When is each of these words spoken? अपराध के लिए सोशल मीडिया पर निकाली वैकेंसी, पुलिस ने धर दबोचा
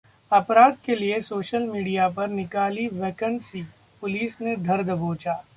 अपराध 0.31 0.77
के 0.85 0.95
लिए 0.95 1.19
सोशल 1.19 1.67
मीडिया 1.67 2.07
पर 2.09 2.27
निकाली 2.29 2.87
वैकेंसी, 2.93 3.63
पुलिस 4.01 4.41
ने 4.41 4.55
धर 4.57 4.83
दबोचा 4.83 5.43